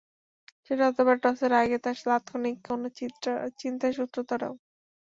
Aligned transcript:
সেটা 0.65 0.83
হতে 0.87 1.01
পারে 1.05 1.19
টসের 1.23 1.53
আগে 1.61 1.77
তাঁর 1.83 1.97
তাৎক্ষণিক 2.05 2.57
কোনো 2.67 2.87
চিন্তার 3.59 3.91
সূত্র 3.97 4.17
ধরেও। 4.29 4.53